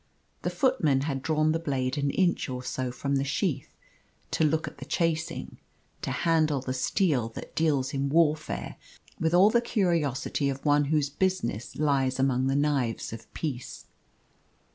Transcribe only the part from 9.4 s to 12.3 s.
the curiosity of one whose business lies